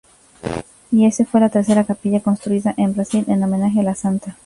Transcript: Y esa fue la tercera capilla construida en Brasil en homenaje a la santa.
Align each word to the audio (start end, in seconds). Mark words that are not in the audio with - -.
Y 0.91 1.05
esa 1.05 1.25
fue 1.25 1.41
la 1.41 1.49
tercera 1.49 1.83
capilla 1.83 2.21
construida 2.21 2.73
en 2.75 2.95
Brasil 2.95 3.23
en 3.27 3.43
homenaje 3.43 3.81
a 3.81 3.83
la 3.83 3.93
santa. 3.93 4.35